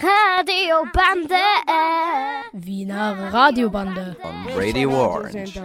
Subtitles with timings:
[0.00, 1.34] Radiobande.
[2.52, 4.16] Wiener Radiobande.
[4.22, 5.60] On Radio Orange.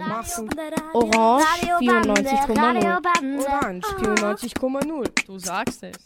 [0.94, 1.44] Orange
[1.80, 3.46] 94,0.
[3.46, 5.26] Orange 94,0.
[5.26, 5.96] Du sagst es.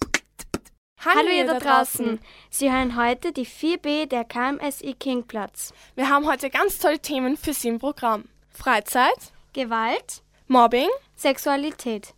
[1.05, 2.19] Hallo ihr da draußen.
[2.51, 5.73] Sie hören heute die 4B der KMSI Kingplatz.
[5.95, 8.25] Wir haben heute ganz tolle Themen für Sie im Programm.
[8.51, 12.15] Freizeit, Gewalt, Mobbing Sexualität.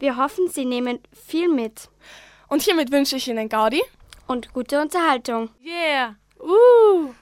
[0.00, 1.88] Wir hoffen, Sie nehmen viel mit
[2.48, 3.82] und hiermit wünsche ich Ihnen Gaudi.
[4.26, 5.50] Und gute Unterhaltung.
[5.64, 6.16] Yeah.
[6.40, 7.12] Uh.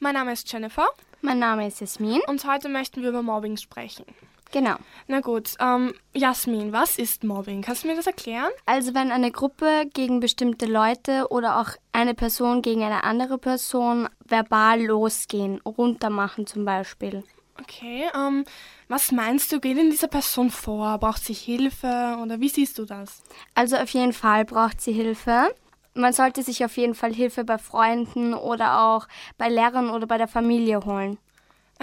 [0.00, 0.86] Mein Name ist Jennifer
[1.22, 2.20] Mein Name ist Jasmin.
[2.26, 4.04] und heute möchten wir über Mobbing sprechen.
[4.52, 4.76] Genau.
[5.08, 7.62] Na gut, ähm, Jasmin, was ist Mobbing?
[7.62, 8.50] Kannst du mir das erklären?
[8.66, 14.08] Also wenn eine Gruppe gegen bestimmte Leute oder auch eine Person gegen eine andere Person
[14.24, 17.24] verbal losgehen, runtermachen zum Beispiel.
[17.60, 18.44] Okay, ähm,
[18.88, 20.98] was meinst du, geht in dieser Person vor?
[20.98, 23.22] Braucht sie Hilfe oder wie siehst du das?
[23.54, 25.54] Also auf jeden Fall braucht sie Hilfe.
[25.94, 29.06] Man sollte sich auf jeden Fall Hilfe bei Freunden oder auch
[29.38, 31.18] bei Lehrern oder bei der Familie holen.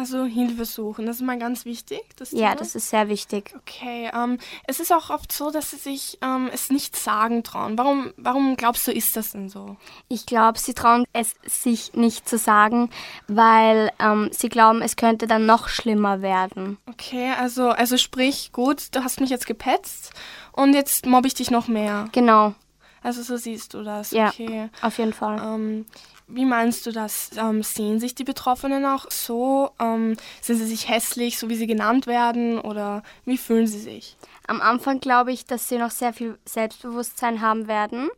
[0.01, 2.01] Also Hilfe suchen, das ist mal ganz wichtig.
[2.15, 2.55] Das Ja, Thema.
[2.55, 3.53] das ist sehr wichtig.
[3.55, 7.77] Okay, ähm, es ist auch oft so, dass sie sich ähm, es nicht sagen trauen.
[7.77, 9.77] Warum, warum glaubst du, ist das denn so?
[10.07, 12.89] Ich glaube, sie trauen es sich nicht zu sagen,
[13.27, 16.79] weil ähm, sie glauben, es könnte dann noch schlimmer werden.
[16.89, 20.13] Okay, also, also sprich, gut, du hast mich jetzt gepetzt
[20.51, 22.09] und jetzt mobbe ich dich noch mehr.
[22.11, 22.55] Genau,
[23.03, 24.09] Also so siehst du das.
[24.09, 24.29] Ja.
[24.29, 24.69] Okay.
[24.81, 25.39] auf jeden Fall.
[25.39, 25.85] Ähm,
[26.33, 27.31] wie meinst du das?
[27.37, 29.71] Ähm, sehen sich die Betroffenen auch so?
[29.79, 32.59] Ähm, sind sie sich hässlich, so wie sie genannt werden?
[32.59, 34.17] Oder wie fühlen sie sich?
[34.47, 38.09] Am Anfang glaube ich, dass sie noch sehr viel Selbstbewusstsein haben werden.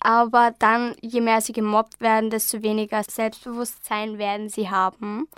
[0.00, 5.28] Aber dann, je mehr sie gemobbt werden, desto weniger Selbstbewusstsein werden sie haben.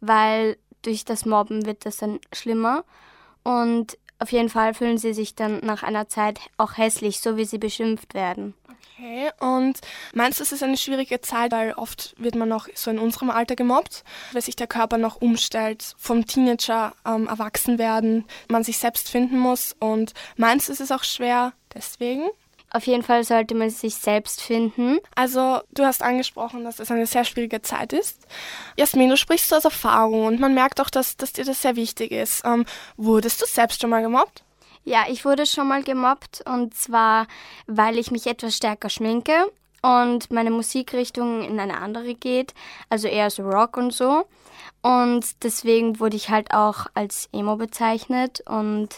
[0.00, 2.84] Weil durch das Mobben wird das dann schlimmer.
[3.42, 7.44] Und auf jeden Fall fühlen sie sich dann nach einer Zeit auch hässlich, so wie
[7.44, 8.54] sie beschimpft werden.
[9.02, 9.80] Okay, und
[10.14, 13.30] meinst du, es ist eine schwierige Zeit, weil oft wird man noch so in unserem
[13.30, 18.78] Alter gemobbt, weil sich der Körper noch umstellt, vom Teenager ähm, erwachsen werden, man sich
[18.78, 22.28] selbst finden muss und meinst du, es ist auch schwer deswegen?
[22.74, 24.98] Auf jeden Fall sollte man sich selbst finden.
[25.14, 28.26] Also, du hast angesprochen, dass es eine sehr schwierige Zeit ist.
[28.78, 31.76] Jasmin, du sprichst so aus Erfahrung und man merkt auch, dass, dass dir das sehr
[31.76, 32.42] wichtig ist.
[32.46, 32.64] Ähm,
[32.96, 34.42] wurdest du selbst schon mal gemobbt?
[34.84, 37.26] Ja, ich wurde schon mal gemobbt und zwar,
[37.66, 39.52] weil ich mich etwas stärker schminke
[39.82, 42.54] und meine Musikrichtung in eine andere geht,
[42.88, 44.26] also eher so Rock und so.
[44.80, 48.88] Und deswegen wurde ich halt auch als Emo bezeichnet und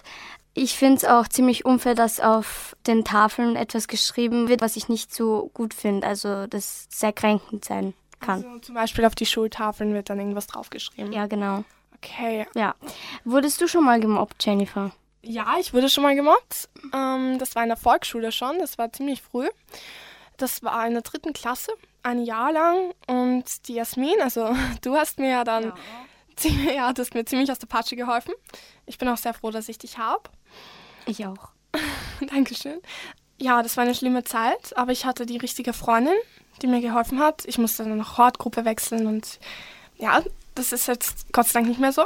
[0.55, 4.89] ich finde es auch ziemlich unfair, dass auf den Tafeln etwas geschrieben wird, was ich
[4.89, 8.45] nicht so gut finde, also das sehr kränkend sein kann.
[8.45, 11.13] Also, zum Beispiel auf die Schultafeln wird dann irgendwas draufgeschrieben.
[11.13, 11.65] Ja, genau.
[11.97, 12.47] Okay.
[12.55, 12.75] Ja.
[13.25, 14.93] Wurdest du schon mal gemobbt, Jennifer?
[15.23, 16.69] Ja, ich wurde schon mal gemobbt.
[16.93, 19.49] Ähm, das war in der Volksschule schon, das war ziemlich früh.
[20.37, 21.73] Das war in der dritten Klasse,
[22.03, 22.93] ein Jahr lang.
[23.07, 25.75] Und die Jasmin, also du hast mir ja dann, ziemlich,
[26.75, 28.35] ja, du hast mir ziemlich aus der Patsche geholfen.
[28.87, 30.31] Ich bin auch sehr froh, dass ich dich habe.
[31.07, 31.51] Ich auch.
[32.29, 32.81] Dankeschön.
[33.39, 36.15] Ja, das war eine schlimme Zeit, aber ich hatte die richtige Freundin,
[36.63, 37.45] die mir geholfen hat.
[37.47, 39.39] Ich musste dann noch Hortgruppe wechseln und
[39.97, 40.23] ja,
[40.55, 42.05] das ist jetzt Gott sei Dank nicht mehr so.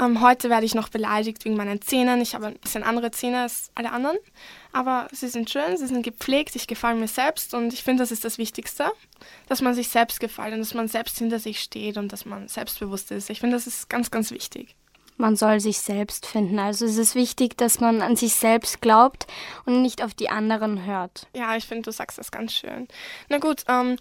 [0.00, 2.20] Ähm, heute werde ich noch beleidigt wegen meinen Zähnen.
[2.22, 4.16] Ich habe ein bisschen andere Zähne als alle anderen,
[4.72, 8.10] aber sie sind schön, sie sind gepflegt, ich gefalle mir selbst und ich finde, das
[8.10, 8.90] ist das Wichtigste,
[9.48, 12.48] dass man sich selbst gefällt und dass man selbst hinter sich steht und dass man
[12.48, 13.28] selbstbewusst ist.
[13.28, 14.74] Ich finde, das ist ganz, ganz wichtig.
[15.18, 16.58] Man soll sich selbst finden.
[16.58, 19.26] Also es ist wichtig, dass man an sich selbst glaubt
[19.66, 21.26] und nicht auf die anderen hört.
[21.34, 22.88] Ja, ich finde, du sagst das ganz schön.
[23.28, 23.96] Na gut, ähm,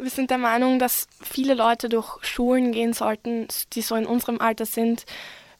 [0.00, 4.40] wir sind der Meinung, dass viele Leute durch Schulen gehen sollten, die so in unserem
[4.40, 5.06] Alter sind,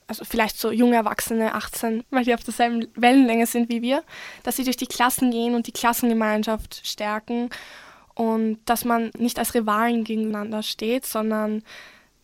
[0.06, 4.02] also vielleicht so junge Erwachsene, 18, weil die auf derselben Wellenlänge sind wie wir,
[4.42, 7.50] dass sie durch die Klassen gehen und die Klassengemeinschaft stärken
[8.14, 11.62] und dass man nicht als Rivalen gegeneinander steht, sondern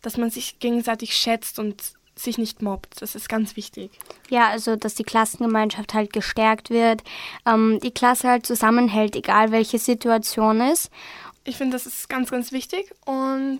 [0.01, 3.01] dass man sich gegenseitig schätzt und sich nicht mobbt.
[3.01, 3.91] Das ist ganz wichtig.
[4.29, 7.03] Ja, also dass die Klassengemeinschaft halt gestärkt wird,
[7.45, 10.91] ähm, die Klasse halt zusammenhält, egal welche Situation ist.
[11.43, 13.59] Ich finde, das ist ganz, ganz wichtig und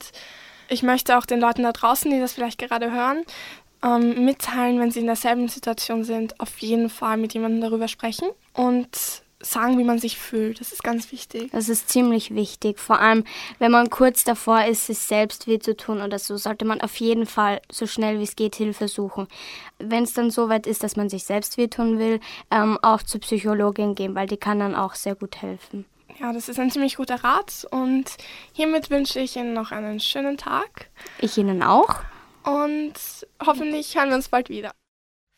[0.70, 3.24] ich möchte auch den Leuten da draußen, die das vielleicht gerade hören,
[3.84, 8.30] ähm, mitteilen, wenn sie in derselben Situation sind, auf jeden Fall mit jemandem darüber sprechen
[8.54, 10.60] und sagen, wie man sich fühlt.
[10.60, 11.52] Das ist ganz wichtig.
[11.52, 12.80] Das ist ziemlich wichtig.
[12.80, 13.24] Vor allem,
[13.60, 16.96] wenn man kurz davor ist, sich selbst weh zu tun oder so, sollte man auf
[16.98, 19.28] jeden Fall so schnell wie es geht Hilfe suchen.
[19.80, 22.20] Wenn es dann so weit ist, dass man sich selbst wehtun will,
[22.52, 25.86] ähm, auch zur Psychologin gehen, weil die kann dann auch sehr gut helfen.
[26.20, 28.06] Ja, das ist ein ziemlich guter Rat und
[28.52, 30.90] hiermit wünsche ich Ihnen noch einen schönen Tag
[31.20, 31.96] Ich Ihnen auch.
[32.44, 32.94] Und
[33.46, 34.72] hoffentlich hören wir uns bald wieder.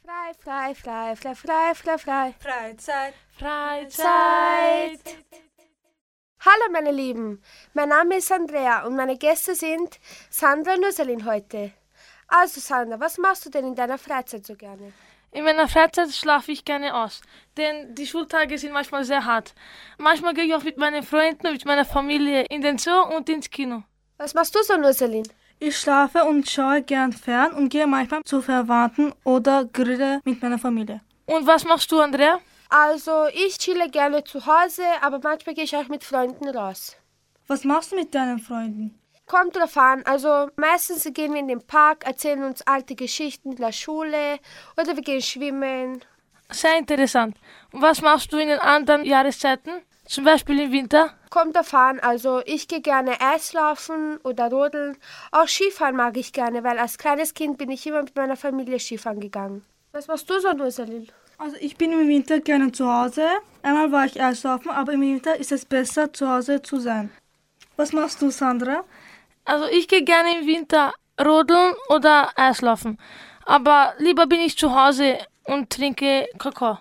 [0.06, 2.36] Frei, frei, frei, frei, frei, frei, frei.
[2.40, 3.14] Freizeit.
[3.38, 5.18] Freizeit.
[6.46, 7.42] Hallo meine Lieben,
[7.74, 9.98] mein Name ist Andrea und meine Gäste sind
[10.30, 11.72] Sandra und Ursalin heute.
[12.28, 14.92] Also Sandra, was machst du denn in deiner Freizeit so gerne?
[15.32, 17.22] In meiner Freizeit schlafe ich gerne aus,
[17.56, 19.56] denn die Schultage sind manchmal sehr hart.
[19.98, 23.30] Manchmal gehe ich auch mit meinen Freunden und mit meiner Familie in den Zoo und
[23.30, 23.84] ins Kino.
[24.18, 25.28] Was machst du so, Ursalin?
[25.66, 30.60] Ich schlafe und schaue gern fern und gehe manchmal zu Verwandten oder grille mit meiner
[30.60, 31.00] Familie.
[31.26, 32.42] Und was machst du, Andrea?
[32.68, 36.98] Also, ich chille gerne zu Hause, aber manchmal gehe ich auch mit Freunden raus.
[37.48, 39.00] Was machst du mit deinen Freunden?
[39.26, 40.04] Kommt drauf an.
[40.04, 44.40] Also, meistens gehen wir in den Park, erzählen uns alte Geschichten der Schule
[44.76, 46.04] oder wir gehen schwimmen.
[46.52, 47.38] Sehr interessant.
[47.72, 49.72] Und was machst du in den anderen Jahreszeiten?
[50.06, 51.14] Zum Beispiel im Winter?
[51.30, 52.00] Kommt drauf an.
[52.00, 54.98] Also, ich gehe gerne Eislaufen oder rodeln.
[55.32, 58.80] Auch Skifahren mag ich gerne, weil als kleines Kind bin ich immer mit meiner Familie
[58.80, 59.66] Skifahren gegangen.
[59.94, 61.08] Was machst du so, Rosalyn?
[61.38, 63.28] Also ich bin im Winter gerne zu Hause.
[63.64, 67.12] Einmal war ich Eislaufen, aber im Winter ist es besser, zu Hause zu sein.
[67.76, 68.84] Was machst du, Sandra?
[69.46, 72.98] Also ich gehe gerne im Winter rodeln oder Eislaufen.
[73.46, 76.78] Aber lieber bin ich zu Hause und trinke Kakao.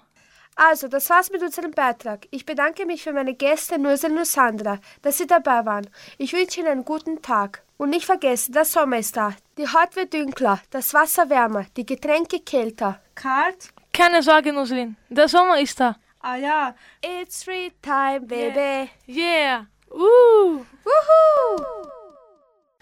[0.55, 2.27] Also, das war's mit unserem Beitrag.
[2.31, 5.89] Ich bedanke mich für meine Gäste Nursel und Sandra, dass sie dabei waren.
[6.19, 7.63] Ich wünsche Ihnen einen guten Tag.
[7.79, 9.35] Und nicht vergessen, der Sommer ist da.
[9.59, 13.01] Die Haut wird dünkler, das Wasser wärmer, die Getränke kälter.
[13.15, 13.71] Kalt?
[13.93, 14.97] Keine Sorge, Nuslin.
[15.09, 15.97] Der Sommer ist da.
[16.21, 16.75] Ah ja.
[17.03, 18.91] It's free time, baby.
[19.09, 19.67] Yeah.
[19.91, 20.65] Uh.
[20.85, 21.65] Woohoo!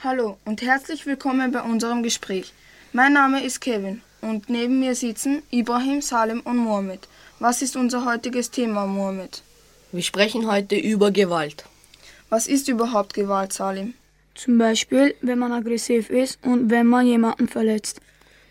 [0.03, 2.53] Hallo und herzlich willkommen bei unserem Gespräch.
[2.93, 7.09] Mein Name ist Kevin und neben mir sitzen Ibrahim, Salim und Mohammed.
[7.43, 9.43] Was ist unser heutiges Thema, Mohammed?
[9.93, 11.65] Wir sprechen heute über Gewalt.
[12.29, 13.95] Was ist überhaupt Gewalt, Salim?
[14.35, 18.03] Zum Beispiel, wenn man aggressiv ist und wenn man jemanden verletzt.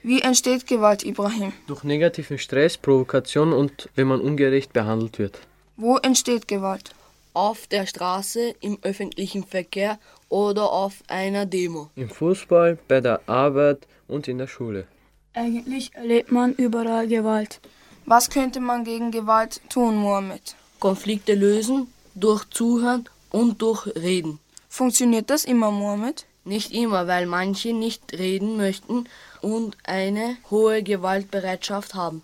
[0.02, 1.54] Wie entsteht Gewalt, Ibrahim?
[1.68, 5.40] Durch negativen Stress, Provokation und wenn man ungerecht behandelt wird.
[5.78, 6.90] Wo entsteht Gewalt?
[7.36, 10.00] Auf der Straße, im öffentlichen Verkehr
[10.30, 11.92] oder auf einer Demo.
[11.96, 14.88] Im Fußball, bei der Arbeit und in der Schule.
[15.36, 17.62] Eigentlich erlebt man überall Gewalt.
[18.12, 20.56] Was könnte man gegen Gewalt tun, Mohammed?
[20.80, 24.40] Konflikte lösen, durch Zuhören und durch Reden.
[24.68, 26.26] Funktioniert das immer, Mohammed?
[26.44, 29.08] Nicht immer, weil manche nicht reden möchten
[29.44, 32.24] und eine hohe Gewaltbereitschaft haben.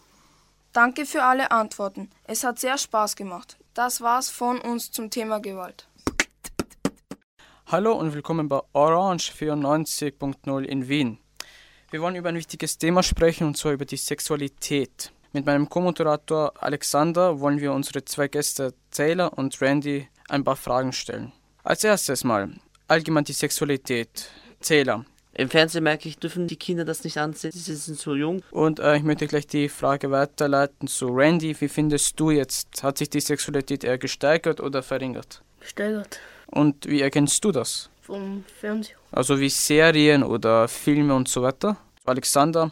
[0.73, 2.09] Danke für alle Antworten.
[2.23, 3.55] Es hat sehr Spaß gemacht.
[3.75, 5.87] Das war's von uns zum Thema Gewalt.
[7.67, 11.19] Hallo und willkommen bei Orange 94.0 in Wien.
[11.91, 15.11] Wir wollen über ein wichtiges Thema sprechen und zwar über die Sexualität.
[15.35, 20.93] Mit meinem Co-Moderator Alexander wollen wir unsere zwei Gäste Taylor und Randy ein paar Fragen
[20.93, 21.33] stellen.
[21.61, 22.53] Als erstes mal
[22.87, 24.29] allgemein die Sexualität.
[24.61, 25.03] Taylor.
[25.33, 28.43] Im Fernsehen merke ich, dürfen die Kinder das nicht ansehen, sie sind zu jung.
[28.51, 31.53] Und äh, ich möchte gleich die Frage weiterleiten zu Randy.
[31.59, 35.41] Wie findest du jetzt, hat sich die Sexualität eher gesteigert oder verringert?
[35.59, 36.17] Gesteigert.
[36.47, 37.89] Und wie erkennst du das?
[37.99, 38.95] Vom Fernsehen.
[39.11, 41.75] Also wie Serien oder Filme und so weiter?
[42.05, 42.71] Alexander,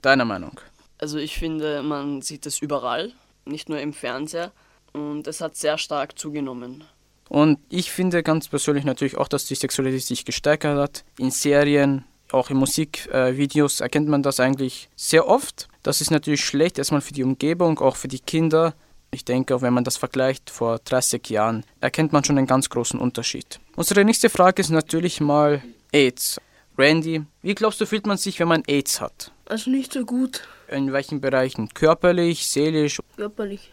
[0.00, 0.60] deine Meinung?
[1.04, 3.12] Also ich finde, man sieht es überall,
[3.44, 4.52] nicht nur im Fernseher.
[4.94, 6.82] Und es hat sehr stark zugenommen.
[7.28, 11.04] Und ich finde ganz persönlich natürlich auch, dass die Sexualität sich gesteigert hat.
[11.18, 15.68] In Serien, auch in Musikvideos äh, erkennt man das eigentlich sehr oft.
[15.82, 18.72] Das ist natürlich schlecht, erstmal für die Umgebung, auch für die Kinder.
[19.10, 22.70] Ich denke, auch wenn man das vergleicht vor 30 Jahren, erkennt man schon einen ganz
[22.70, 23.60] großen Unterschied.
[23.76, 26.40] Unsere nächste Frage ist natürlich mal AIDS.
[26.78, 29.32] Randy, wie glaubst du, fühlt man sich, wenn man AIDS hat?
[29.44, 30.40] Also nicht so gut.
[30.74, 31.68] In welchen Bereichen?
[31.68, 33.00] Körperlich, seelisch?
[33.16, 33.72] Körperlich.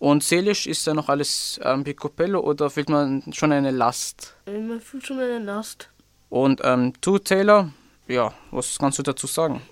[0.00, 4.34] Und seelisch ist da noch alles ähm, picobello oder fühlt man schon eine Last?
[4.46, 5.90] Man fühlt schon eine Last.
[6.28, 7.72] Und ähm, du, Taylor,
[8.08, 9.62] ja, was kannst du dazu sagen?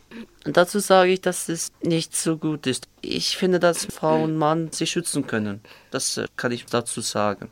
[0.45, 2.87] Dazu sage ich, dass es nicht so gut ist.
[3.01, 5.61] Ich finde, dass Frau und Mann sich schützen können.
[5.91, 7.51] Das äh, kann ich dazu sagen.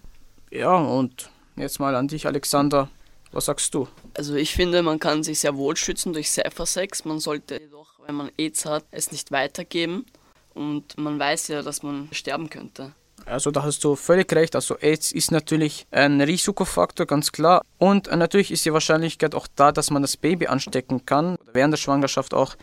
[0.53, 2.91] Ja, und jetzt mal an dich, Alexander.
[3.33, 3.89] Was sagst du?
[4.15, 7.05] Also ich finde, man kann sich sehr wohl schützen durch Cypher-Sex.
[7.05, 10.07] Man sollte jedoch, wenn man AIDS hat, es nicht weitergeben.
[10.55, 12.93] Und man weiß ja, dass man sterben könnte.
[13.27, 14.55] Also da hast du völlig recht.
[14.55, 17.63] Also AIDS ist natürlich ein Risikofaktor, ganz klar.
[17.79, 21.37] Und natürlich ist die Wahrscheinlichkeit auch da, dass man das Baby anstecken kann.
[21.53, 22.55] Während der Schwangerschaft auch.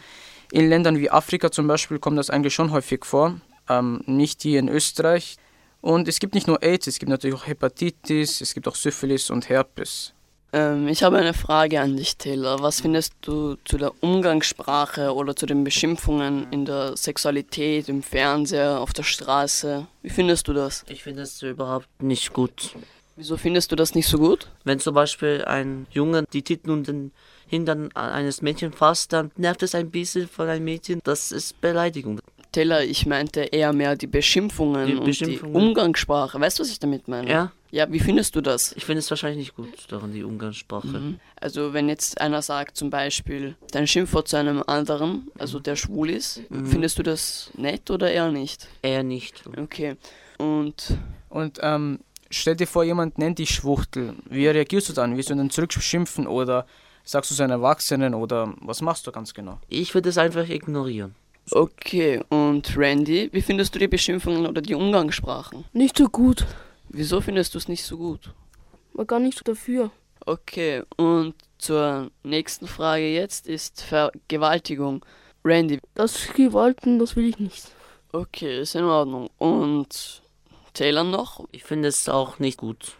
[0.51, 3.39] In Ländern wie Afrika zum Beispiel kommt das eigentlich schon häufig vor.
[3.69, 5.37] Ähm, nicht hier in Österreich.
[5.81, 9.29] Und es gibt nicht nur AIDS, es gibt natürlich auch Hepatitis, es gibt auch Syphilis
[9.29, 10.13] und Herpes.
[10.53, 12.61] Ähm, ich habe eine Frage an dich, Taylor.
[12.61, 18.79] Was findest du zu der Umgangssprache oder zu den Beschimpfungen in der Sexualität, im Fernseher,
[18.79, 19.87] auf der Straße?
[20.03, 20.85] Wie findest du das?
[20.87, 22.75] Ich finde es überhaupt nicht gut.
[23.15, 24.47] Wieso findest du das nicht so gut?
[24.63, 27.11] Wenn zum Beispiel ein Junge die Titten und den
[27.47, 30.99] Hintern eines Mädchens fasst, dann nervt es ein bisschen von einem Mädchen.
[31.03, 32.19] Das ist Beleidigung.
[32.51, 35.55] Taylor, ich meinte eher mehr die Beschimpfungen, Die Beschimpfungen.
[35.55, 36.39] und die Umgangssprache.
[36.39, 37.29] Weißt du, was ich damit meine?
[37.29, 38.71] Ja, Ja, wie findest du das?
[38.73, 40.85] Ich finde es wahrscheinlich nicht gut, daran die Umgangssprache.
[40.85, 41.19] Mhm.
[41.41, 46.11] Also wenn jetzt einer sagt zum Beispiel dein Schimpfwort zu einem anderen, also der schwul
[46.11, 46.67] ist, mhm.
[46.67, 48.67] findest du das nett oder eher nicht?
[48.83, 49.41] Eher nicht.
[49.57, 49.95] Okay.
[50.37, 50.99] Und,
[51.29, 54.13] und ähm, stell dir vor, jemand nennt dich Schwuchtel.
[54.29, 55.17] Wie reagierst du dann?
[55.17, 56.67] Wirst du dann zurückschimpfen oder
[57.03, 59.57] sagst du es einem Erwachsenen oder was machst du ganz genau?
[59.67, 61.15] Ich würde es einfach ignorieren.
[61.49, 65.65] Okay, und Randy, wie findest du die Beschimpfungen oder die Umgangssprachen?
[65.73, 66.45] Nicht so gut.
[66.95, 68.35] Wieso findest du es nicht so gut?
[68.93, 69.89] War gar nicht so dafür.
[70.27, 75.03] Okay, und zur nächsten Frage jetzt ist Vergewaltigung.
[75.43, 75.79] Randy.
[75.95, 77.71] Das Gewalten, das will ich nicht.
[78.11, 79.31] Okay, ist in Ordnung.
[79.39, 80.21] Und
[80.75, 81.43] Taylor noch?
[81.51, 82.95] Ich finde es auch nicht gut.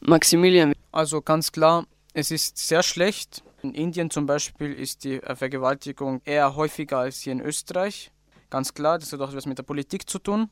[0.00, 0.72] Maximilian.
[0.90, 3.44] Also ganz klar, es ist sehr schlecht.
[3.62, 8.10] In Indien zum Beispiel ist die Vergewaltigung eher häufiger als hier in Österreich.
[8.48, 10.48] Ganz klar, das hat auch etwas mit der Politik zu tun.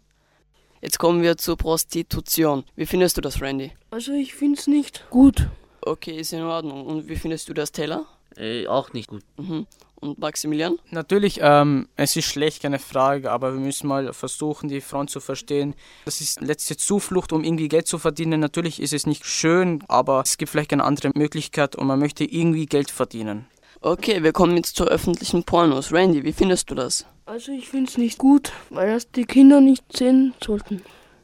[0.83, 2.65] Jetzt kommen wir zur Prostitution.
[2.75, 3.71] Wie findest du das, Randy?
[3.93, 5.49] Also ich finde es nicht gut.
[5.81, 6.85] Okay, ist in Ordnung.
[6.85, 8.05] Und wie findest du das, Taylor?
[8.37, 9.23] Äh, auch nicht gut.
[9.37, 9.69] Mhm.
[10.01, 10.81] Und Maximilian?
[10.91, 15.21] Natürlich, ähm, es ist schlecht, keine Frage, aber wir müssen mal versuchen, die Frauen zu
[15.21, 15.77] verstehen.
[16.05, 18.41] Das ist letzte Zuflucht, um irgendwie Geld zu verdienen.
[18.41, 22.25] Natürlich ist es nicht schön, aber es gibt vielleicht eine andere Möglichkeit und man möchte
[22.25, 23.47] irgendwie Geld verdienen.
[23.85, 25.93] Okay, wir kommen jetzt zur öffentlichen Pornos.
[25.93, 27.05] Randy, wie findest du das?
[27.27, 30.83] Also ich finde es nicht gut, weil das die Kinder nicht sehen sollten.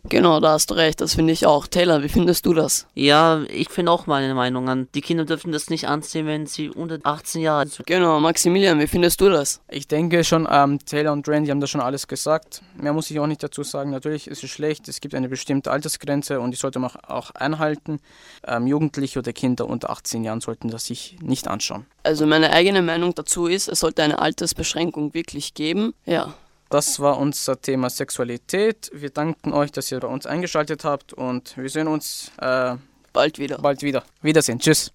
[0.08, 1.66] Genau, da hast du recht, das finde ich auch.
[1.66, 2.86] Taylor, wie findest du das?
[2.94, 4.88] Ja, ich finde auch meine Meinung an.
[4.94, 7.86] Die Kinder dürfen das nicht ansehen, wenn sie unter 18 Jahre sind.
[7.86, 9.60] Genau, Maximilian, wie findest du das?
[9.68, 12.62] Ich denke schon, ähm, Taylor und Randy haben da schon alles gesagt.
[12.80, 13.90] Mehr muss ich auch nicht dazu sagen.
[13.90, 18.00] Natürlich ist es schlecht, es gibt eine bestimmte Altersgrenze und die sollte man auch einhalten.
[18.46, 21.86] Ähm, Jugendliche oder Kinder unter 18 Jahren sollten das sich nicht anschauen.
[22.02, 25.92] Also meine eigene Meinung dazu ist, es sollte eine Altersbeschränkung wirklich geben.
[26.06, 26.34] Ja,
[26.68, 28.90] das war unser Thema Sexualität.
[28.92, 32.76] Wir danken euch, dass ihr bei uns eingeschaltet habt und wir sehen uns äh,
[33.12, 33.58] bald wieder.
[33.58, 34.04] Bald wieder.
[34.20, 34.58] Wiedersehen.
[34.58, 34.92] Tschüss.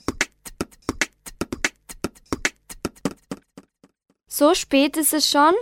[4.28, 5.54] So spät ist es schon.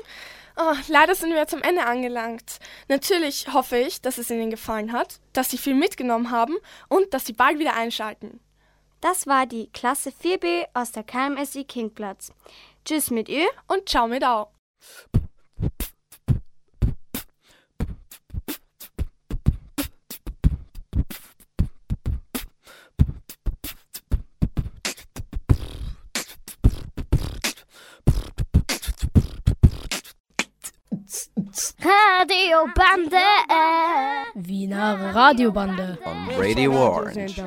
[0.57, 2.59] Oh, leider sind wir zum Ende angelangt.
[2.87, 6.55] Natürlich hoffe ich, dass es Ihnen gefallen hat, dass Sie viel mitgenommen haben
[6.87, 8.39] und dass Sie bald wieder einschalten.
[8.99, 12.31] Das war die Klasse 4b aus der KMSI Kingplatz.
[12.85, 14.51] Tschüss mit Ö und ciao mit Au.
[31.79, 33.23] Radiobande.
[34.35, 35.97] Wiener Radiobande.
[36.05, 37.43] On Radio Orange.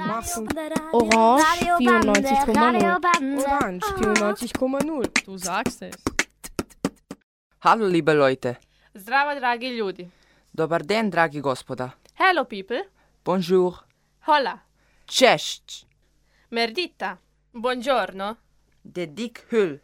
[0.93, 1.45] Orange
[1.81, 3.45] 94,0.
[3.47, 5.25] Orange 94,0.
[5.25, 5.95] Du sagst es.
[7.59, 8.57] Hallo liebe Leute.
[8.95, 10.09] Zdravo dragi ljudi.
[10.53, 11.91] Dobar den dragi gospoda.
[12.15, 12.85] Hello people.
[13.25, 13.75] Bonjour.
[14.27, 14.59] Hola.
[15.07, 15.87] Cześć.
[16.51, 17.19] Merdita.
[17.53, 18.37] Buongiorno.
[18.85, 19.81] Der Dick Hüll.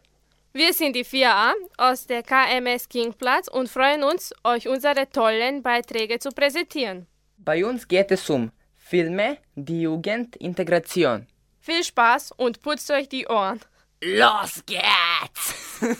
[0.53, 6.19] Wir sind die 4a aus der KMS Kingplatz und freuen uns, euch unsere tollen Beiträge
[6.19, 7.07] zu präsentieren.
[7.37, 11.25] Bei uns geht es um Filme, die Jugendintegration.
[11.61, 13.61] Viel Spaß und putzt euch die Ohren.
[14.03, 15.79] Los geht's!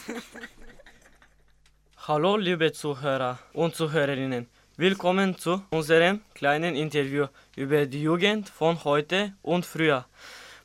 [2.08, 4.50] Hallo liebe Zuhörer und Zuhörerinnen.
[4.76, 10.06] Willkommen zu unserem kleinen Interview über die Jugend von heute und früher.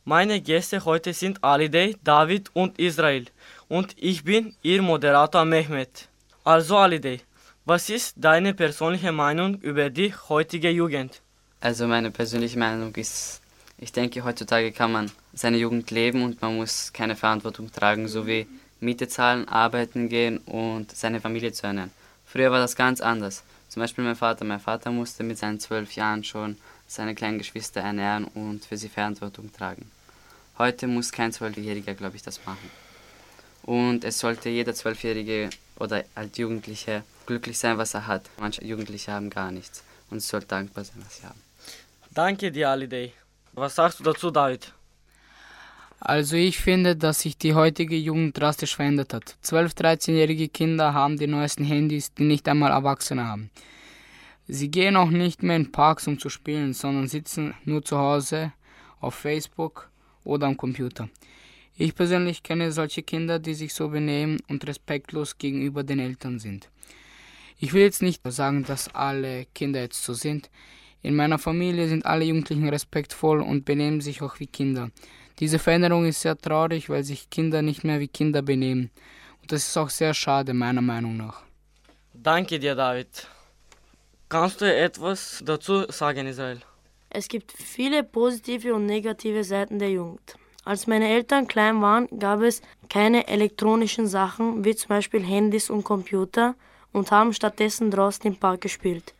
[0.08, 3.26] Meine Gäste heute sind Alidei, David und Israel
[3.68, 6.08] und ich bin Ihr Moderator Mehmet.
[6.44, 7.20] Also Alidei,
[7.64, 11.20] was ist deine persönliche Meinung über die heutige Jugend?
[11.60, 13.40] Also meine persönliche Meinung ist,
[13.78, 18.26] ich denke heutzutage kann man seine Jugend leben und man muss keine Verantwortung tragen, so
[18.26, 18.46] wie
[18.78, 21.90] Miete zahlen, arbeiten gehen und seine Familie zu ernähren.
[22.26, 23.42] Früher war das ganz anders.
[23.68, 24.44] Zum Beispiel mein Vater.
[24.44, 26.56] Mein Vater musste mit seinen zwölf Jahren schon
[26.86, 29.90] seine kleinen Geschwister ernähren und für sie Verantwortung tragen.
[30.58, 32.70] Heute muss kein Zwölfjähriger, glaube ich, das machen.
[33.66, 38.30] Und es sollte jeder Zwölfjährige oder halt Jugendliche glücklich sein, was er hat.
[38.38, 41.40] Manche Jugendliche haben gar nichts und es soll dankbar sein, was sie haben.
[42.14, 43.12] Danke dir, Alidei.
[43.52, 44.72] Was sagst du dazu, David?
[45.98, 49.36] Also ich finde, dass sich die heutige Jugend drastisch verändert hat.
[49.44, 53.50] 12-, 13-jährige Kinder haben die neuesten Handys, die nicht einmal Erwachsene haben.
[54.46, 58.52] Sie gehen auch nicht mehr in Parks, um zu spielen, sondern sitzen nur zu Hause
[59.00, 59.90] auf Facebook
[60.22, 61.08] oder am Computer.
[61.78, 66.70] Ich persönlich kenne solche Kinder, die sich so benehmen und respektlos gegenüber den Eltern sind.
[67.58, 70.50] Ich will jetzt nicht sagen, dass alle Kinder jetzt so sind.
[71.02, 74.90] In meiner Familie sind alle Jugendlichen respektvoll und benehmen sich auch wie Kinder.
[75.38, 78.90] Diese Veränderung ist sehr traurig, weil sich Kinder nicht mehr wie Kinder benehmen.
[79.42, 81.42] Und das ist auch sehr schade, meiner Meinung nach.
[82.14, 83.28] Danke dir, David.
[84.30, 86.60] Kannst du etwas dazu sagen, Israel?
[87.10, 90.36] Es gibt viele positive und negative Seiten der Jugend.
[90.66, 95.84] Als meine Eltern klein waren, gab es keine elektronischen Sachen wie zum Beispiel Handys und
[95.84, 96.56] Computer
[96.92, 99.14] und haben stattdessen draußen im Park gespielt.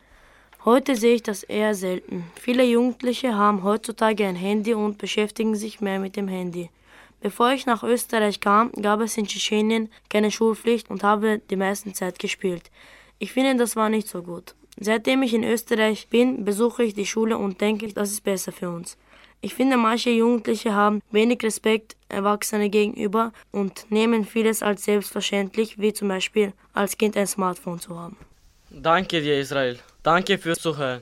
[0.65, 2.25] Heute sehe ich das eher selten.
[2.35, 6.69] Viele Jugendliche haben heutzutage ein Handy und beschäftigen sich mehr mit dem Handy.
[7.21, 11.93] Bevor ich nach Österreich kam, gab es in Tschetschenien keine Schulpflicht und habe die meiste
[11.93, 12.69] Zeit gespielt.
[13.19, 14.53] Ich finde, das war nicht so gut.
[14.77, 18.69] Seitdem ich in Österreich bin, besuche ich die Schule und denke, das ist besser für
[18.69, 18.97] uns.
[19.41, 25.93] Ich finde, manche Jugendliche haben wenig Respekt Erwachsene gegenüber und nehmen vieles als selbstverständlich, wie
[25.93, 28.17] zum Beispiel als Kind ein Smartphone zu haben.
[28.69, 29.79] Danke dir, Israel.
[30.03, 31.01] Danke fürs Zuhören.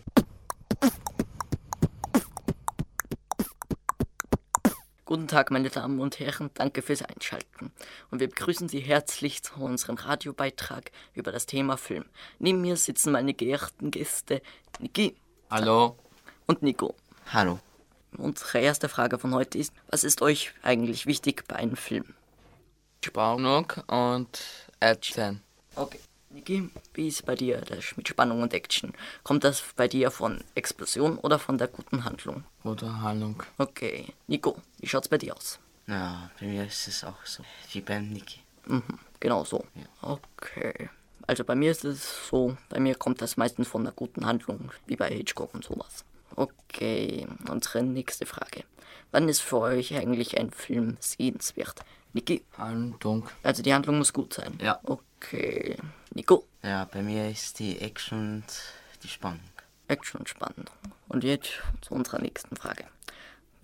[5.06, 7.72] Guten Tag, meine Damen und Herren, danke fürs Einschalten.
[8.10, 12.06] Und wir begrüßen Sie herzlich zu unserem Radiobeitrag über das Thema Film.
[12.40, 14.42] Neben mir sitzen meine geehrten Gäste
[14.80, 15.16] Niki.
[15.52, 15.96] Hallo.
[16.48, 16.96] Und Nico.
[17.32, 17.60] Hallo.
[18.18, 22.14] Unsere erste Frage von heute ist, was ist euch eigentlich wichtig bei einem Film?
[23.04, 24.40] Spannung und
[24.80, 25.42] Action.
[25.76, 26.00] Okay.
[26.32, 28.94] Niki, wie ist bei dir das mit Spannung und Action?
[29.24, 32.44] Kommt das bei dir von Explosion oder von der guten Handlung?
[32.62, 33.42] Gute Handlung.
[33.58, 34.08] Okay.
[34.28, 35.60] Nico, wie schaut's bei dir aus?
[35.88, 37.44] Ja, bei mir ist es auch so.
[37.72, 38.42] Wie beim Niki.
[38.66, 39.64] Mhm, genau so.
[39.76, 39.86] Ja.
[40.02, 40.90] Okay.
[41.28, 44.72] Also bei mir ist es so, bei mir kommt das meistens von der guten Handlung,
[44.88, 46.04] wie bei Hitchcock und sowas.
[46.36, 48.64] Okay, unsere nächste Frage.
[49.12, 51.86] Wann ist für euch eigentlich ein Film sehenswert?
[52.14, 52.44] Niki?
[52.58, 53.30] Handlung.
[53.44, 54.58] Also die Handlung muss gut sein?
[54.62, 54.80] Ja.
[54.84, 55.78] Okay.
[56.14, 56.46] Nico?
[56.64, 58.46] Ja, bei mir ist die Action und
[59.04, 59.40] die Spannung.
[59.88, 60.66] Action und Spannung.
[61.08, 62.86] Und jetzt zu unserer nächsten Frage.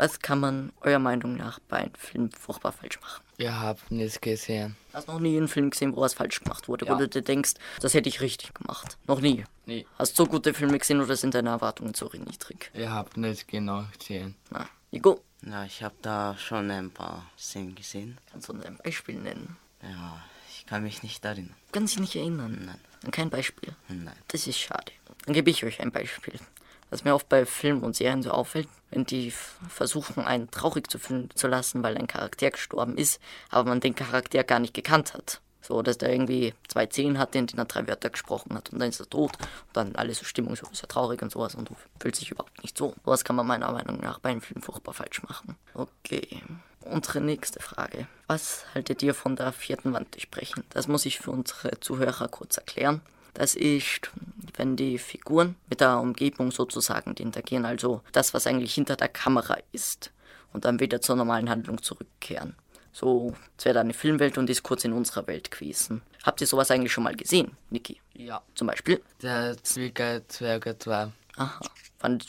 [0.02, 3.22] Was kann man eurer Meinung nach bei einem Film furchtbar falsch machen?
[3.38, 4.76] Ihr habt nichts gesehen.
[4.94, 6.94] Hast noch nie einen Film gesehen, wo was falsch gemacht wurde, Ja.
[6.96, 8.98] wo du dir denkst, das hätte ich richtig gemacht?
[9.06, 9.44] Noch nie?
[9.68, 9.86] Nie.
[10.00, 12.72] Hast du so gute Filme gesehen oder sind deine Erwartungen so niedrig?
[12.74, 14.34] Ihr habt nicht genau gesehen.
[14.50, 15.22] Na, Nico?
[15.44, 18.18] Ja, ich habe da schon ein paar Szenen gesehen.
[18.32, 19.56] Kannst du ein Beispiel nennen?
[19.84, 21.54] Ja, ich kann mich nicht erinnern.
[21.74, 22.60] Kann sich nicht erinnern?
[22.66, 23.12] Nein.
[23.12, 23.76] Kein Beispiel?
[23.88, 24.16] Nein.
[24.30, 24.94] Das ist schade.
[25.28, 26.40] Dann gebe ich euch ein Beispiel.
[26.92, 31.00] Was mir oft bei Filmen und Serien so auffällt, wenn die versuchen, einen traurig zu
[31.00, 35.14] fühlen zu lassen, weil ein Charakter gestorben ist, aber man den Charakter gar nicht gekannt
[35.14, 35.42] hat.
[35.62, 38.80] So, dass der irgendwie zwei Zehen hatte, in denen er drei Wörter gesprochen hat und
[38.80, 41.56] dann ist er tot und dann alles so Stimmung, so ist er traurig und sowas
[41.56, 42.94] und du fühlst dich überhaupt nicht so.
[43.04, 45.56] Was kann man meiner Meinung nach bei einem Film furchtbar falsch machen.
[45.74, 46.42] Okay.
[46.82, 48.08] Unsere nächste Frage.
[48.28, 50.64] Was haltet ihr von der vierten Wand durchbrechen?
[50.72, 53.02] Das muss ich für unsere Zuhörer kurz erklären.
[53.34, 54.12] Das ist,
[54.56, 59.58] wenn die Figuren mit der Umgebung sozusagen interagieren, also das, was eigentlich hinter der Kamera
[59.72, 60.12] ist,
[60.54, 62.56] und dann wieder zur normalen Handlung zurückkehren.
[62.92, 66.02] So, es wäre eine Filmwelt und ist kurz in unserer Welt gewesen.
[66.24, 68.02] Habt ihr sowas eigentlich schon mal gesehen, Niki?
[68.14, 68.42] Ja.
[68.54, 69.02] Zum Beispiel?
[69.22, 71.08] Der Zwiege Zwerge 2.
[71.38, 71.60] Aha.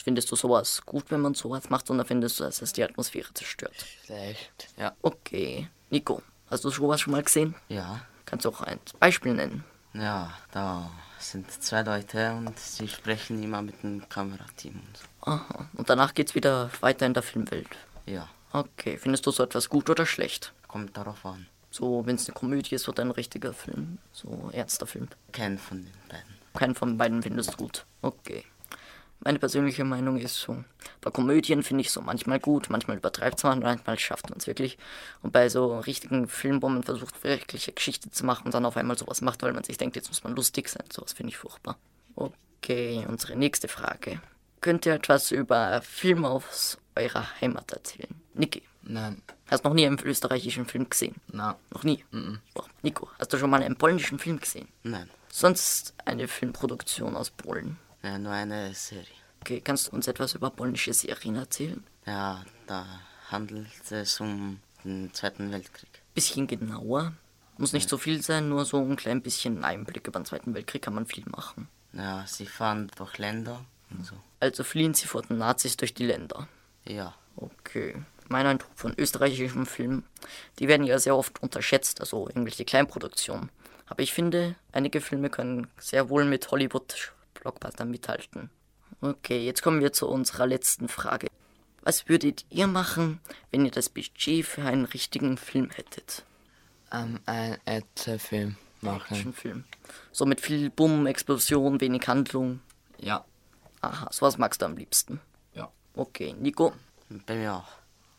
[0.05, 3.35] Findest du sowas gut, wenn man sowas macht, oder findest du, dass es die Atmosphäre
[3.35, 3.75] zerstört?
[4.05, 4.69] Schlecht.
[4.77, 4.95] Ja.
[5.03, 5.69] Okay.
[5.91, 7.55] Nico, hast du sowas schon mal gesehen?
[7.69, 8.07] Ja.
[8.25, 9.65] Kannst du auch ein Beispiel nennen?
[9.95, 15.31] Ja, da sind zwei Leute und sie sprechen immer mit dem Kamerateam und so.
[15.31, 15.69] Aha.
[15.75, 17.69] Und danach geht's wieder weiter in der Filmwelt.
[18.07, 18.29] Ja.
[18.53, 18.99] Okay.
[18.99, 20.53] Findest du so etwas gut oder schlecht?
[20.69, 21.47] Kommt darauf an.
[21.71, 23.99] So, wenn es eine Komödie ist oder ein richtiger Film.
[24.13, 25.09] So ernster Film.
[25.33, 26.35] Keinen von den beiden.
[26.55, 27.87] Keinen von beiden findest du gut.
[28.03, 28.45] Okay.
[29.25, 30.65] Meine persönliche Meinung ist so,
[31.01, 34.79] bei Komödien finde ich so manchmal gut, manchmal übertreibt man, manchmal schafft man es wirklich.
[35.23, 38.77] Und bei so richtigen Filmen, wo man versucht, wirkliche Geschichte zu machen und dann auf
[38.77, 41.39] einmal sowas macht, weil man sich denkt, jetzt muss man lustig sein, sowas finde ich
[41.39, 41.79] furchtbar.
[42.17, 44.21] Okay, unsere nächste Frage.
[44.61, 48.15] Könnt ihr etwas über Filme aus eurer Heimat erzählen?
[48.35, 48.63] Niki?
[48.83, 49.23] Nein.
[49.49, 51.15] Hast noch nie einen österreichischen Film gesehen?
[51.29, 51.55] Nein.
[51.71, 52.05] Noch nie?
[52.55, 54.67] Boah, Nico, hast du schon mal einen polnischen Film gesehen?
[54.83, 55.09] Nein.
[55.31, 57.79] Sonst eine Filmproduktion aus Polen?
[58.03, 59.07] Ja, nur eine Serie.
[59.41, 61.83] Okay, kannst du uns etwas über polnische Serien erzählen?
[62.07, 62.87] Ja, da
[63.29, 65.91] handelt es um den Zweiten Weltkrieg.
[66.15, 67.13] Bisschen genauer.
[67.59, 70.83] Muss nicht so viel sein, nur so ein klein bisschen Einblick über den Zweiten Weltkrieg
[70.83, 71.69] kann man viel machen.
[71.93, 74.15] Ja, sie fahren durch Länder und so.
[74.41, 76.49] Also fliehen sie vor den Nazis durch die Länder.
[76.85, 77.15] Ja.
[77.37, 77.97] Okay.
[78.29, 80.05] Mein Eindruck von österreichischen Filmen,
[80.59, 83.51] die werden ja sehr oft unterschätzt, also irgendwelche Kleinproduktionen.
[83.87, 86.51] Aber ich finde, einige Filme können sehr wohl mit
[87.43, 88.51] Hollywood-Blockbustern mithalten.
[89.01, 91.29] Okay, jetzt kommen wir zu unserer letzten Frage.
[91.83, 96.25] Was würdet ihr machen, wenn ihr das Budget für einen richtigen Film hättet?
[96.93, 99.17] Ähm, ein Actionfilm machen.
[99.17, 99.65] Actionfilm.
[100.13, 102.61] So mit viel Bumm, Explosion, wenig Handlung.
[102.99, 103.25] Ja.
[103.81, 105.21] Aha, sowas magst du am liebsten.
[105.55, 105.73] Ja.
[105.95, 106.73] Okay, Nico?
[107.27, 107.73] Bei mir auch.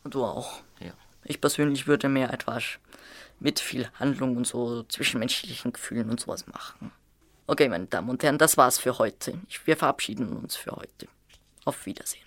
[0.04, 0.62] Und du auch?
[0.82, 0.92] Ja.
[1.24, 2.64] Ich persönlich würde mehr etwas
[3.40, 6.92] mit viel Handlung und so zwischenmenschlichen Gefühlen und sowas machen.
[7.46, 9.38] Okay, meine Damen und Herren, das war's für heute.
[9.66, 11.08] Wir verabschieden uns für heute.
[11.66, 12.24] Auf Wiedersehen.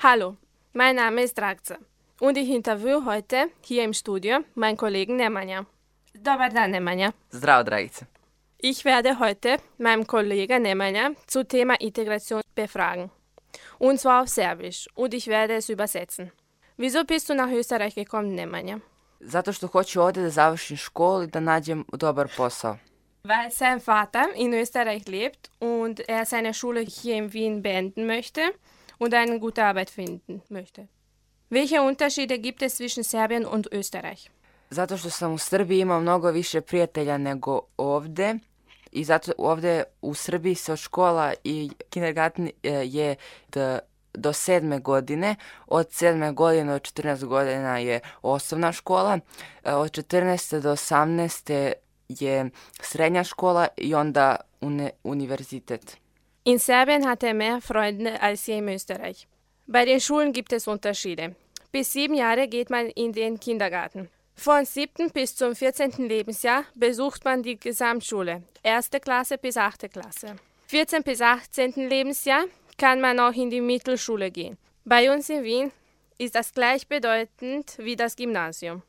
[0.00, 0.36] Hallo,
[0.72, 1.78] mein Name ist Rakza
[2.18, 5.64] und ich interviewe heute hier im Studio meinen Kollegen Nemanja.
[6.12, 7.12] Dobar dan, Nemanja.
[7.30, 8.06] Zdravo, Dragice.
[8.58, 13.12] Ich werde heute meinen Kollegen Nemanja zu Thema Integration befragen.
[13.78, 16.32] Und zwar auf Serbisch und ich werde es übersetzen.
[16.78, 18.78] Wieso bist du nach Österreich gekommen, Nemanja?
[19.20, 22.76] Zato što hoću ovdje da završim školu i da nađem dobar posao.
[23.24, 28.40] Weil sein Vater in Österreich lebt und er seine Schule hier in Wien beenden möchte
[28.98, 30.86] und eine gute Arbeit finden möchte.
[31.50, 34.28] Welche Unterschiede gibt es zwischen Serbien und Österreich?
[34.70, 38.34] Zato što sam u Srbiji imao mnogo više prijatelja nego ovde
[38.92, 43.16] i zato ovde u Srbiji se od škola i kindergarten e, je
[43.48, 43.78] do,
[44.14, 45.36] do sedme godine.
[45.66, 49.18] Od sedme godine do 14 godina je osnovna škola.
[49.64, 50.60] E, Od 14.
[50.60, 51.72] do 18.
[52.08, 55.96] je srednja škola i onda uni univerzitet.
[56.44, 59.26] In Serbien hat er mehr Freunde als hier in Österreich.
[59.66, 61.34] Bei den Schulen gibt es Unterschiede.
[61.72, 64.08] Bis sieben Jahre geht man in den Kindergarten.
[64.34, 66.08] Von siebten bis zum 14.
[66.08, 70.36] Lebensjahr besucht man die Gesamtschule, erste Klasse bis achte Klasse.
[70.66, 71.88] 14 bis 18.
[71.88, 72.44] Lebensjahr
[72.82, 74.56] kann man auch in die Mittelschule gehen.
[74.84, 75.70] Bei uns in Wien
[76.18, 78.82] ist das gleichbedeutend wie das Gymnasium.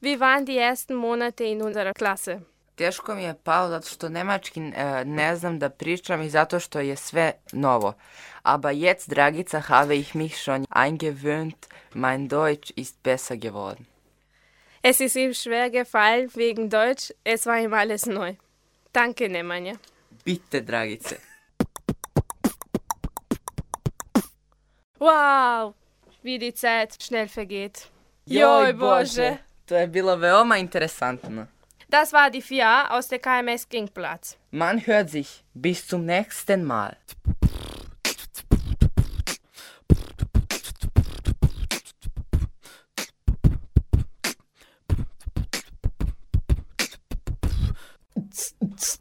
[0.00, 2.40] Wie waren die ersten Monate in unserer Klasse?
[2.76, 6.80] Teško mi je palo zato što nemački e, ne znam da pričam i zato što
[6.80, 7.92] je sve novo.
[8.42, 11.66] Aber jetzt, Dragica, habe ich mich schon eingewöhnt.
[11.94, 13.84] Mein Deutsch ist besser geworden.
[14.82, 18.34] Es ist ihm schwer gefallen wegen Deutsch, es war ihm alles neu.
[18.92, 19.74] Danke, Nemanja.
[20.24, 21.35] Bitte, Dragice.
[24.98, 25.74] Wow,
[26.22, 27.90] wie die Zeit schnell vergeht.
[28.26, 29.38] Joj Bože!
[29.66, 31.46] To je bilo veoma interesantno.
[31.88, 34.36] Das war die 4 aus der KMS Kingplatz.
[34.50, 35.44] Man hört sich.
[35.54, 36.96] Bis zum nächsten Mal.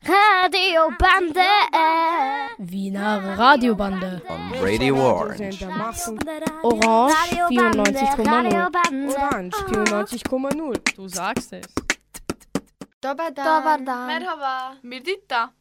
[0.03, 1.41] Radiobande.
[2.75, 4.21] Wiener Radiobande.
[4.27, 5.65] On Radio Orange.
[6.61, 7.15] Orange
[7.49, 9.15] 94,0.
[9.15, 10.95] Orange 94,0.
[10.95, 11.67] Du sagst es.
[12.99, 13.45] Dobar dan.
[13.45, 14.07] Dobar dan.
[14.07, 14.75] Merhaba.
[14.81, 15.53] Mirdita.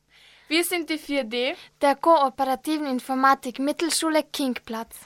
[0.49, 4.97] Wir sind die 4D Der Kooperativen Informatik Mittelschule Kingplatz.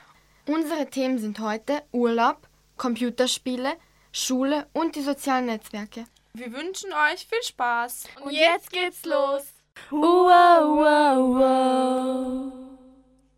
[0.47, 3.75] Unsere Themen sind heute Urlaub, Computerspiele,
[4.13, 6.07] Schule und die sozialen Netzwerke.
[6.33, 8.05] Wir wünschen euch viel Spaß.
[8.25, 9.58] Und jetzt geht's los.
[9.91, 12.53] Wow, wow, wow.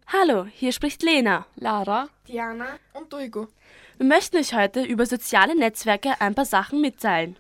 [0.09, 3.49] Hallo, hier spricht Lena, Lara, Diana und Duigo.
[3.99, 7.37] Wir möchten euch heute über soziale Netzwerke ein paar Sachen mitteilen.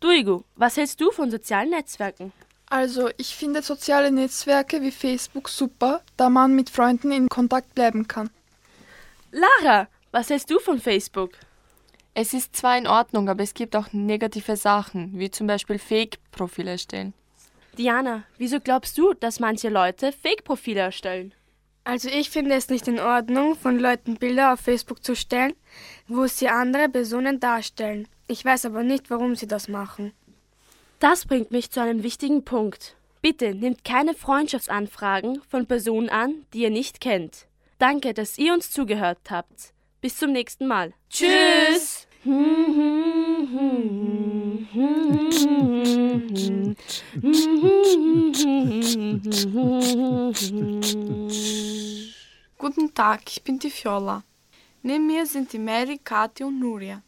[0.00, 2.32] Duigo, was hältst du von sozialen Netzwerken?
[2.70, 8.08] Also, ich finde soziale Netzwerke wie Facebook super, da man mit Freunden in Kontakt bleiben
[8.08, 8.30] kann.
[9.30, 11.32] Lara, was hältst du von Facebook?
[12.14, 16.70] Es ist zwar in Ordnung, aber es gibt auch negative Sachen, wie zum Beispiel Fake-Profile
[16.70, 17.12] erstellen.
[17.78, 21.34] Diana, wieso glaubst du, dass manche Leute Fake-Profile erstellen?
[21.84, 25.52] Also ich finde es nicht in Ordnung, von Leuten Bilder auf Facebook zu stellen,
[26.08, 28.08] wo sie andere Personen darstellen.
[28.26, 30.12] Ich weiß aber nicht, warum sie das machen.
[30.98, 32.96] Das bringt mich zu einem wichtigen Punkt.
[33.20, 37.46] Bitte nehmt keine Freundschaftsanfragen von Personen an, die ihr nicht kennt.
[37.78, 39.74] Danke, dass ihr uns zugehört habt.
[40.00, 40.92] Bis zum nächsten Mal.
[41.10, 42.06] Tschüss.
[44.74, 44.82] Guten
[52.92, 54.24] Tag, ich bin die Fiola.
[54.82, 57.02] Neben mir sind die Mary, Kathi und Nuria.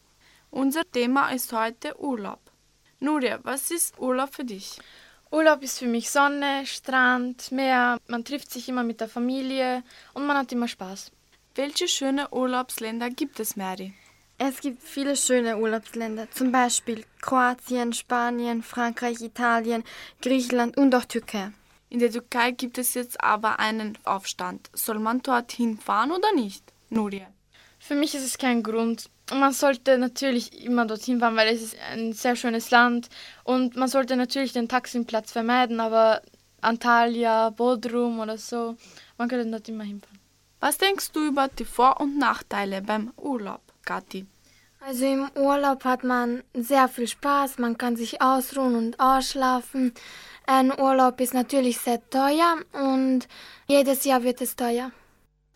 [0.49, 2.39] Unser Thema ist heute Urlaub.
[3.01, 4.79] Nuria, was ist Urlaub für dich?
[5.29, 10.25] Urlaub ist für mich Sonne, Strand, Meer, man trifft sich immer mit der Familie und
[10.25, 11.11] man hat immer Spaß.
[11.55, 13.93] Welche schöne Urlaubsländer gibt es, Mary?
[14.39, 19.83] Es gibt viele schöne Urlaubsländer, zum Beispiel Kroatien, Spanien, Frankreich, Italien,
[20.21, 21.51] Griechenland und auch Türkei.
[21.89, 24.69] In der Türkei gibt es jetzt aber einen Aufstand.
[24.73, 26.63] Soll man dorthin fahren oder nicht?
[26.91, 27.25] Nuria.
[27.79, 29.09] Für mich ist es kein Grund.
[29.33, 33.09] Man sollte natürlich immer dorthin fahren, weil es ist ein sehr schönes Land
[33.43, 36.21] und man sollte natürlich den Taximplatz vermeiden, aber
[36.61, 38.77] Antalya, Bodrum oder so,
[39.17, 40.19] man könnte dort immer hinfahren.
[40.59, 44.25] Was denkst du über die Vor- und Nachteile beim Urlaub, Kathi?
[44.79, 49.93] Also im Urlaub hat man sehr viel Spaß, man kann sich ausruhen und ausschlafen.
[50.45, 53.27] Ein Urlaub ist natürlich sehr teuer und
[53.67, 54.91] jedes Jahr wird es teuer.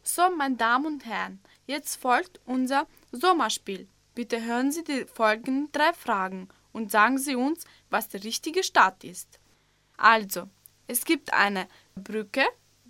[0.04, 3.88] So, meine Damen und Herren, jetzt folgt unser Sommerspiel.
[4.16, 9.04] Bitte hören Sie die folgenden drei Fragen und sagen Sie uns, was der richtige Start
[9.04, 9.40] ist.
[9.98, 10.50] Also,
[10.88, 12.44] es gibt eine Brücke,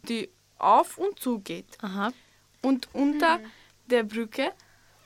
[0.07, 1.77] die auf und zu geht.
[1.83, 2.13] Aha.
[2.61, 3.39] Und unter
[3.87, 4.53] der Brücke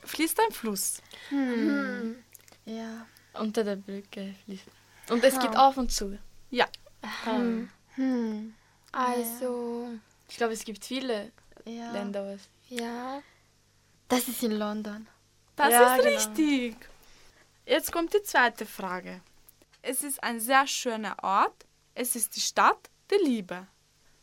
[0.05, 1.01] fließt ein Fluss.
[1.29, 2.23] Hm.
[2.65, 3.05] Ja.
[3.33, 4.65] Unter der Brücke fließt.
[5.09, 6.17] Und es geht auf und zu.
[6.49, 6.67] Ja.
[7.25, 7.69] Hm.
[7.95, 8.53] Hm.
[8.91, 9.89] Also.
[10.29, 11.31] Ich glaube, es gibt viele
[11.65, 11.91] Ja.
[11.91, 12.25] Länder.
[12.33, 12.41] Was.
[12.69, 13.21] Ja.
[14.07, 15.07] Das ist in London.
[15.55, 16.15] Das Ja, ist genau.
[16.15, 16.75] richtig.
[17.65, 19.21] Jetzt kommt die zweite Frage.
[19.81, 21.65] Es ist ein sehr schöner Ort.
[21.93, 23.67] Es ist die Stadt der Liebe.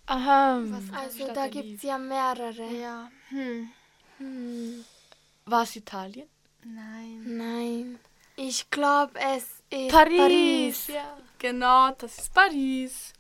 [0.07, 0.61] Aha.
[0.95, 2.67] Also da gibt es ja mehrere.
[2.73, 3.11] Ja.
[3.29, 3.71] Hm.
[4.19, 4.85] Hm.
[5.53, 6.29] War es Italien?
[6.65, 7.23] Nein.
[7.27, 7.99] Nein.
[8.37, 10.17] Ich glaube, es ist Paris.
[10.17, 10.87] Paris.
[10.87, 11.19] Ja.
[11.39, 13.13] Genau, das ist Paris.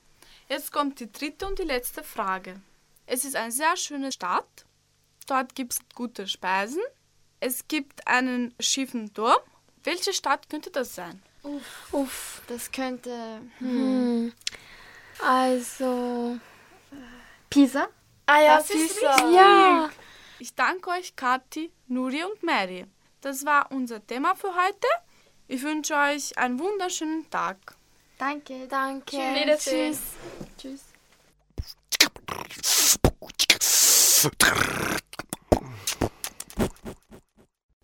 [0.48, 2.58] Jetzt kommt die dritte und die letzte Frage.
[3.04, 4.64] Es ist eine sehr schöne Stadt.
[5.26, 6.80] Dort gibt es gute Speisen.
[7.38, 9.42] Es gibt einen schiefen Turm.
[9.84, 11.20] Welche Stadt könnte das sein?
[11.42, 11.92] Uff.
[11.92, 12.42] Uff.
[12.46, 13.42] Das könnte.
[13.58, 14.32] Hm.
[15.22, 16.38] Also.
[17.50, 17.88] Pisa?
[18.24, 19.14] Ah ja, das ist Pisa.
[19.16, 19.34] richtig.
[19.34, 19.90] Ja.
[20.42, 22.84] Ich danke euch, Kathi, Nuri und Mary.
[23.20, 24.88] Das war unser Thema für heute.
[25.46, 27.76] Ich wünsche euch einen wunderschönen Tag.
[28.18, 28.66] Danke.
[28.68, 29.18] Danke.
[29.18, 29.96] Wiedersehen.
[30.58, 30.80] Tschüss.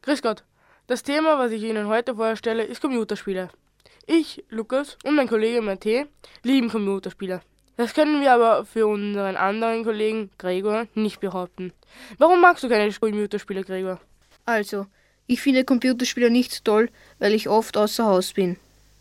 [0.02, 0.42] Grüß Gott.
[0.88, 3.50] Das Thema, was ich Ihnen heute vorstelle, ist Computerspiele.
[4.04, 6.08] Ich, Lukas und mein Kollege Mathe
[6.42, 7.40] lieben Computerspiele.
[7.78, 11.72] Das können wir aber für unseren anderen Kollegen Gregor nicht behaupten.
[12.18, 14.00] Warum magst du keine Computerspiele, Gregor?
[14.44, 14.86] Also,
[15.28, 18.56] ich finde Computerspiele nicht so toll, weil ich oft außer Haus bin.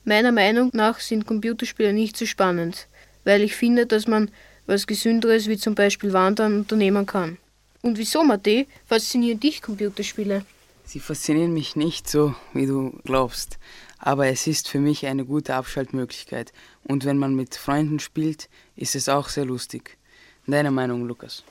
[0.06, 2.88] Meiner Meinung nach sind Computerspiele nicht so spannend,
[3.24, 4.30] weil ich finde, dass man
[4.68, 7.40] was Gesünderes wie zum Beispiel Wandern unternehmen kann.
[7.82, 10.46] Und wieso, Mathe, faszinieren dich Computerspiele?
[10.86, 13.58] Sie faszinieren mich nicht so, wie du glaubst,
[14.00, 18.96] aber es ist für mich eine gute Abschaltmöglichkeit und wenn man mit Freunden spielt, ist
[18.96, 19.98] es auch sehr lustig.
[20.46, 21.44] Deine Meinung, Lukas?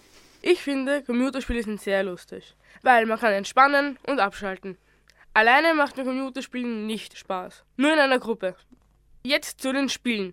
[0.43, 4.79] Ich finde, Computerspiele sind sehr lustig, weil man kann entspannen und abschalten.
[5.35, 8.55] Alleine macht mir Computerspielen nicht Spaß, nur in einer Gruppe.
[9.23, 10.33] Jetzt zu den Spielen.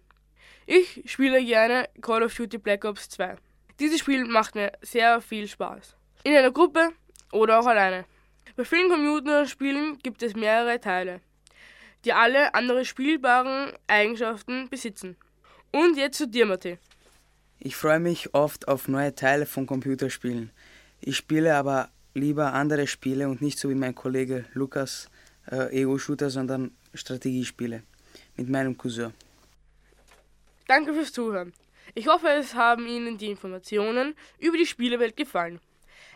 [0.66, 3.36] Ich spiele gerne Call of Duty Black Ops 2.
[3.80, 5.98] Dieses Spiel macht mir sehr viel Spaß.
[6.24, 6.92] In einer Gruppe
[7.32, 8.06] oder auch alleine.
[8.56, 11.22] Bei vielen Computerspielen gibt es mehrere Teile,
[12.06, 15.16] die alle andere spielbaren Eigenschaften besitzen.
[15.72, 16.78] Und jetzt zu dir, Mathe.
[17.60, 20.52] Ich freue mich oft auf neue Teile von Computerspielen.
[21.00, 25.10] Ich spiele aber lieber andere Spiele und nicht so wie mein Kollege Lukas
[25.50, 27.84] äh, EU-Shooter, sondern Strategiespiele
[28.36, 29.14] mit meinem Cousin.
[30.68, 31.54] Danke fürs Zuhören.
[31.96, 35.60] Ich hoffe, es haben Ihnen die Informationen über die Spielewelt gefallen.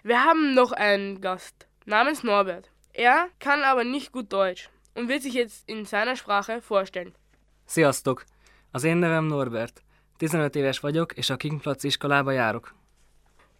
[0.04, 2.70] Wir haben noch einen Gast namens Norbert.
[2.94, 7.14] Er kann aber nicht gut Deutsch und wird sich jetzt in seiner Sprache vorstellen.
[7.68, 8.24] Sziasztok!
[8.72, 9.84] Az én nevem Norbert.
[10.18, 12.74] 15 éves vagyok, és a Kingplatz iskolába járok.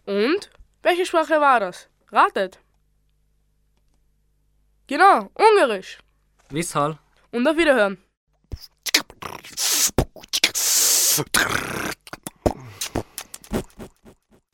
[0.06, 0.50] Und?
[0.82, 1.88] Welche Sprache war das?
[2.12, 2.60] Ratet!
[4.88, 5.98] Genau, Ungarisch.
[6.50, 7.00] Visszhal!
[7.32, 7.98] Und auf Wiederhören.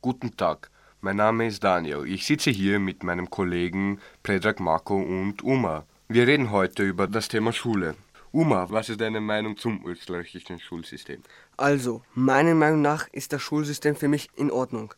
[0.00, 0.70] Guten Tag,
[1.00, 2.04] mein Name ist Daniel.
[2.06, 5.86] Ich sitze hier mit meinem Kollegen Predrag Marco und Uma.
[6.08, 7.94] Wir reden heute über das Thema Schule.
[8.30, 11.22] Uma, was ist deine Meinung zum österreichischen Schulsystem?
[11.56, 14.92] Also, meiner Meinung nach ist das Schulsystem für mich in Ordnung.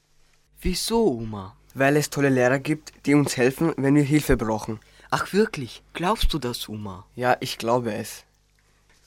[0.61, 1.57] Wieso, Uma?
[1.75, 4.81] Weil es tolle Lehrer gibt, die uns helfen, wenn wir Hilfe brauchen.
[5.11, 5.81] Ach wirklich?
[5.93, 7.07] Glaubst du das, Uma?
[7.15, 8.25] Ja, ich glaube es.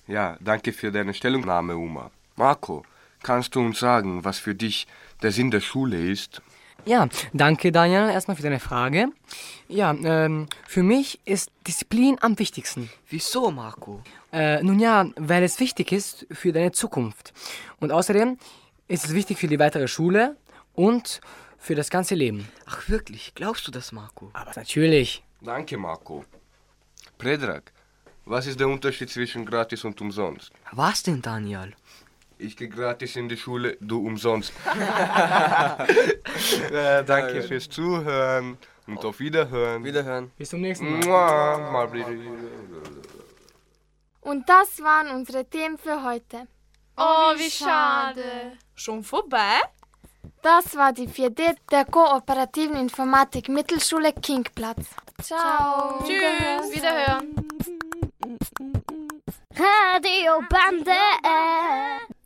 [0.08, 2.12] Ja, danke für deine Stellungnahme, Uma.
[2.38, 2.86] Marco,
[3.24, 4.88] kannst du uns sagen, was für dich
[5.22, 6.42] der Sinn der Schule ist?
[6.86, 9.10] Ja, danke Daniel erstmal für deine Frage.
[9.68, 12.90] Ja, ähm, für mich ist Disziplin am wichtigsten.
[13.10, 14.02] Wieso, Marco?
[14.32, 17.34] Äh, nun ja, weil es wichtig ist für deine Zukunft.
[17.80, 18.38] Und außerdem
[18.88, 20.36] ist es wichtig für die weitere Schule
[20.74, 21.22] und
[21.60, 22.48] für das ganze Leben.
[22.66, 23.34] Ach wirklich?
[23.36, 24.32] Glaubst du das, Marco?
[24.34, 25.24] Aber natürlich.
[25.42, 26.26] Danke, Marco.
[27.18, 27.72] Predrag,
[28.26, 30.52] was ist der Unterschied zwischen gratis und umsonst?
[30.72, 31.74] Was denn, Daniel?
[32.42, 34.54] Ich gehe gratis in die Schule, du umsonst.
[36.72, 39.84] äh, danke fürs Zuhören und auf Wiederhören.
[39.84, 40.32] Wiederhören.
[40.38, 41.90] Bis zum nächsten Mal.
[44.22, 46.48] Und das waren unsere Themen für heute.
[46.96, 48.24] Oh, wie schade.
[48.74, 49.60] Schon vorbei?
[50.42, 54.86] Das war die 4D der Kooperativen Informatik Mittelschule Kingplatz.
[55.22, 56.02] Ciao.
[56.06, 56.74] Tschüss.
[56.74, 57.36] Wiederhören.
[59.54, 60.96] Radio Bande.